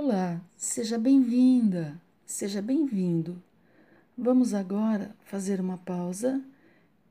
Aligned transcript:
Olá, 0.00 0.40
seja 0.56 0.96
bem-vinda, 0.96 2.00
seja 2.24 2.62
bem-vindo. 2.62 3.42
Vamos 4.16 4.54
agora 4.54 5.12
fazer 5.24 5.60
uma 5.60 5.76
pausa 5.76 6.40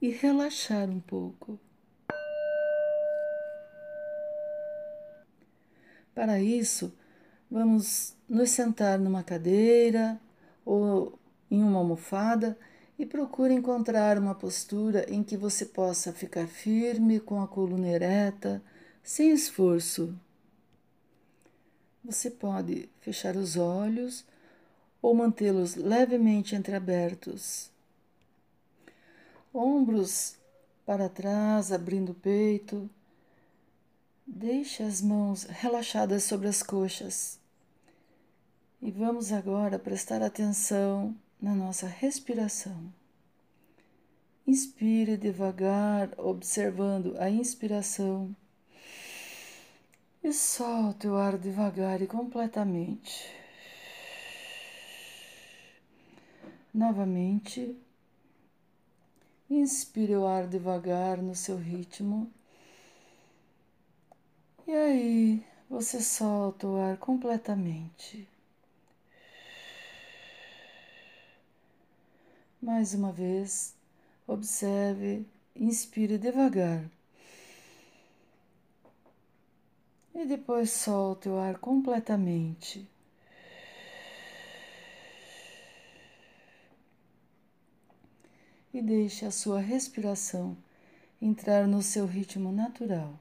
e 0.00 0.08
relaxar 0.08 0.88
um 0.88 0.98
pouco. 0.98 1.60
Para 6.14 6.40
isso, 6.40 6.90
vamos 7.50 8.16
nos 8.26 8.48
sentar 8.48 8.98
numa 8.98 9.22
cadeira 9.22 10.18
ou 10.64 11.18
em 11.50 11.62
uma 11.62 11.80
almofada 11.80 12.58
e 12.98 13.04
procure 13.04 13.52
encontrar 13.52 14.16
uma 14.16 14.34
postura 14.34 15.04
em 15.06 15.22
que 15.22 15.36
você 15.36 15.66
possa 15.66 16.14
ficar 16.14 16.46
firme 16.46 17.20
com 17.20 17.42
a 17.42 17.46
coluna 17.46 17.88
ereta, 17.88 18.62
sem 19.02 19.32
esforço. 19.32 20.18
Você 22.10 22.28
pode 22.28 22.88
fechar 23.00 23.36
os 23.36 23.56
olhos 23.56 24.24
ou 25.00 25.14
mantê-los 25.14 25.76
levemente 25.76 26.56
entreabertos. 26.56 27.70
Ombros 29.54 30.34
para 30.84 31.08
trás, 31.08 31.70
abrindo 31.70 32.10
o 32.10 32.14
peito. 32.14 32.90
Deixe 34.26 34.82
as 34.82 35.00
mãos 35.00 35.44
relaxadas 35.44 36.24
sobre 36.24 36.48
as 36.48 36.64
coxas. 36.64 37.38
E 38.82 38.90
vamos 38.90 39.30
agora 39.30 39.78
prestar 39.78 40.20
atenção 40.20 41.14
na 41.40 41.54
nossa 41.54 41.86
respiração. 41.86 42.92
Inspire 44.44 45.16
devagar, 45.16 46.10
observando 46.18 47.14
a 47.20 47.30
inspiração 47.30 48.34
e 50.22 50.32
solte 50.32 51.08
o 51.08 51.16
ar 51.16 51.38
devagar 51.38 52.02
e 52.02 52.06
completamente. 52.06 53.30
Novamente, 56.72 57.76
inspire 59.48 60.14
o 60.16 60.26
ar 60.26 60.46
devagar 60.46 61.18
no 61.18 61.34
seu 61.34 61.56
ritmo. 61.56 62.30
E 64.66 64.72
aí, 64.72 65.44
você 65.68 66.00
solta 66.00 66.66
o 66.66 66.76
ar 66.76 66.96
completamente. 66.96 68.28
Mais 72.62 72.94
uma 72.94 73.10
vez, 73.10 73.74
observe, 74.26 75.26
inspire 75.56 76.18
devagar. 76.18 76.84
E 80.14 80.24
depois 80.24 80.70
solte 80.70 81.28
o 81.28 81.38
ar 81.38 81.58
completamente. 81.58 82.88
E 88.72 88.80
deixe 88.80 89.24
a 89.24 89.30
sua 89.30 89.60
respiração 89.60 90.56
entrar 91.20 91.66
no 91.66 91.82
seu 91.82 92.06
ritmo 92.06 92.52
natural, 92.52 93.18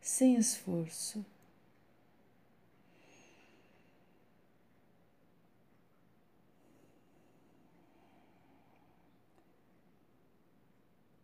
sem 0.00 0.36
esforço. 0.36 1.24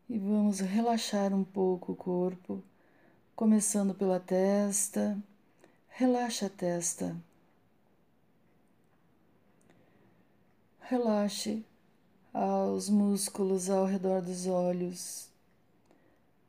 E 0.08 0.16
vamos 0.19 0.60
relaxar 0.60 1.34
um 1.34 1.42
pouco 1.42 1.92
o 1.92 1.97
corpo 1.97 2.62
começando 3.37 3.95
pela 3.95 4.19
testa. 4.19 5.23
Relaxa 5.91 6.47
a 6.47 6.48
testa. 6.51 7.15
Relaxe 10.81 11.62
os 12.33 12.89
músculos 12.89 13.69
ao 13.69 13.84
redor 13.84 14.22
dos 14.22 14.47
olhos. 14.47 15.28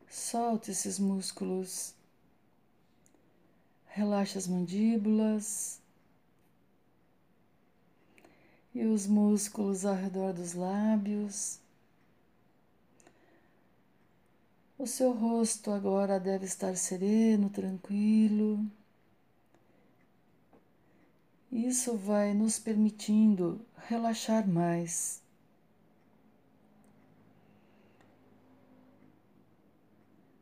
Solte 0.09 0.71
esses 0.71 0.97
músculos. 0.97 1.93
Relaxe 3.87 4.37
as 4.37 4.47
mandíbulas 4.47 5.81
e 8.73 8.85
os 8.85 9.05
músculos 9.05 9.85
ao 9.85 9.95
redor 9.95 10.31
dos 10.31 10.53
lábios. 10.53 11.59
O 14.79 14.85
seu 14.85 15.11
rosto 15.11 15.71
agora 15.71 16.19
deve 16.19 16.45
estar 16.45 16.75
sereno, 16.77 17.49
tranquilo. 17.49 18.63
Isso 21.51 21.97
vai 21.97 22.33
nos 22.35 22.59
permitindo 22.59 23.59
relaxar 23.87 24.47
mais. 24.47 25.19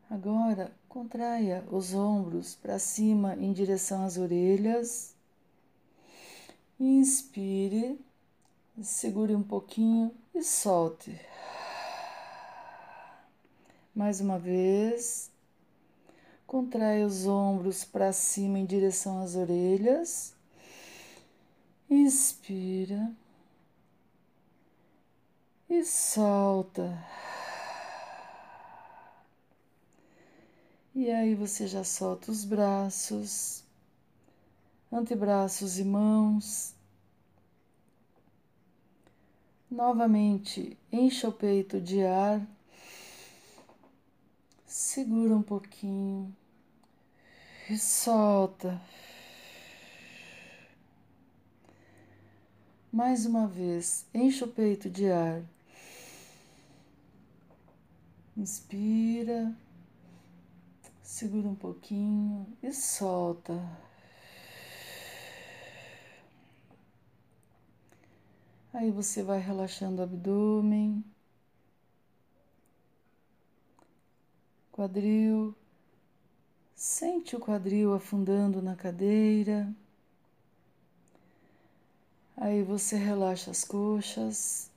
Agora, 0.09 0.75
contraia 0.89 1.63
os 1.71 1.93
ombros 1.93 2.55
para 2.55 2.77
cima 2.77 3.35
em 3.35 3.53
direção 3.53 4.03
às 4.03 4.17
orelhas. 4.17 5.15
Inspire, 6.77 7.97
segure 8.81 9.33
um 9.33 9.43
pouquinho 9.43 10.13
e 10.33 10.43
solte. 10.43 11.17
Mais 13.95 14.19
uma 14.19 14.37
vez. 14.37 15.31
Contrai 16.45 17.05
os 17.05 17.25
ombros 17.25 17.85
para 17.85 18.11
cima 18.11 18.59
em 18.59 18.65
direção 18.65 19.21
às 19.21 19.35
orelhas. 19.35 20.35
Inspira. 21.89 23.09
E 25.69 25.85
solta. 25.85 27.01
E 30.93 31.09
aí 31.09 31.33
você 31.33 31.65
já 31.65 31.83
solta 31.83 32.31
os 32.31 32.43
braços, 32.43 33.63
antebraços 34.91 35.79
e 35.79 35.85
mãos. 35.85 36.73
Novamente, 39.71 40.77
encha 40.91 41.29
o 41.29 41.33
peito 41.33 41.79
de 41.79 42.03
ar 42.05 42.45
Segura 44.65 45.35
um 45.35 45.41
pouquinho 45.41 46.35
e 47.69 47.77
solta. 47.77 48.81
Mais 52.91 53.25
uma 53.25 53.47
vez, 53.47 54.05
enche 54.13 54.43
o 54.43 54.47
peito 54.47 54.89
de 54.89 55.11
ar. 55.11 55.43
Inspira, 58.35 59.55
segura 61.01 61.47
um 61.47 61.55
pouquinho 61.55 62.47
e 62.61 62.73
solta. 62.73 63.53
Aí 68.73 68.91
você 68.91 69.23
vai 69.23 69.39
relaxando 69.39 70.01
o 70.01 70.03
abdômen. 70.03 71.03
Quadril. 74.75 75.55
Sente 76.75 77.33
o 77.33 77.39
quadril 77.39 77.93
afundando 77.93 78.61
na 78.61 78.75
cadeira. 78.75 79.73
Aí 82.35 82.61
você 82.61 82.97
relaxa 82.97 83.51
as 83.51 83.63
coxas, 83.63 84.69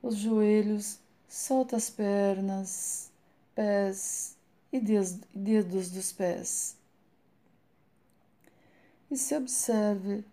os 0.00 0.14
joelhos, 0.14 1.00
solta 1.28 1.76
as 1.76 1.90
pernas, 1.90 3.10
pés 3.56 4.36
e 4.72 4.78
dedos 4.78 5.90
dos 5.90 6.12
pés. 6.12 6.76
E 9.10 9.16
se 9.16 9.34
observe 9.34 10.24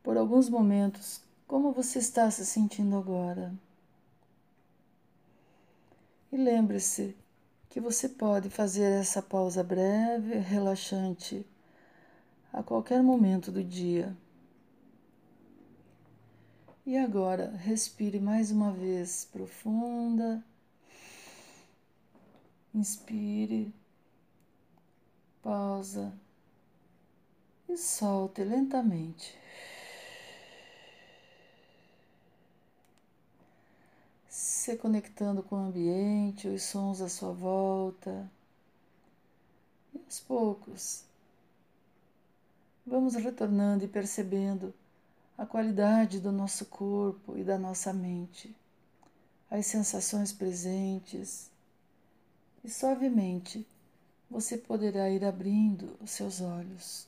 por 0.00 0.16
alguns 0.16 0.48
momentos 0.48 1.20
como 1.48 1.72
você 1.72 1.98
está 1.98 2.30
se 2.30 2.46
sentindo 2.46 2.96
agora. 2.96 3.52
E 6.30 6.36
lembre-se 6.36 7.16
que 7.74 7.80
você 7.80 8.08
pode 8.08 8.48
fazer 8.48 9.00
essa 9.00 9.20
pausa 9.20 9.60
breve, 9.64 10.38
relaxante, 10.38 11.44
a 12.52 12.62
qualquer 12.62 13.02
momento 13.02 13.50
do 13.50 13.64
dia. 13.64 14.16
E 16.86 16.96
agora, 16.96 17.50
respire 17.56 18.20
mais 18.20 18.52
uma 18.52 18.70
vez 18.70 19.24
profunda. 19.24 20.40
Inspire, 22.72 23.74
pausa 25.42 26.14
e 27.68 27.76
solte 27.76 28.44
lentamente. 28.44 29.36
Se 34.64 34.76
conectando 34.76 35.42
com 35.42 35.56
o 35.56 35.66
ambiente, 35.66 36.48
os 36.48 36.62
sons 36.62 37.00
à 37.00 37.08
sua 37.08 37.32
volta. 37.32 38.30
E 39.94 39.98
aos 39.98 40.20
poucos, 40.20 41.04
Vamos 42.86 43.14
retornando 43.14 43.82
e 43.82 43.88
percebendo 43.88 44.74
a 45.38 45.46
qualidade 45.46 46.20
do 46.20 46.30
nosso 46.30 46.66
corpo 46.66 47.36
e 47.36 47.42
da 47.42 47.56
nossa 47.56 47.94
mente, 47.94 48.54
as 49.50 49.64
sensações 49.64 50.32
presentes, 50.32 51.50
e 52.62 52.68
suavemente 52.68 53.66
você 54.30 54.58
poderá 54.58 55.08
ir 55.08 55.24
abrindo 55.24 55.96
os 55.98 56.10
seus 56.10 56.42
olhos. 56.42 57.06